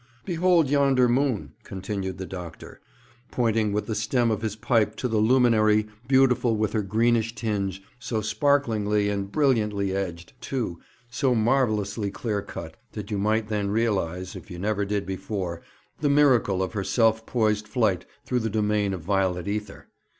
[0.25, 2.81] 'Behold yonder moon,' continued the doctor,
[3.29, 7.83] pointing with the stem of his pipe to the luminary, beautiful with her greenish tinge,
[7.99, 10.79] so sparklingly and brilliantly edged, too,
[11.11, 15.61] so marvellously clear cut, that you might then realize, if you never did before,
[15.99, 19.87] the miracle of her self poised flight through the domain of violet ether.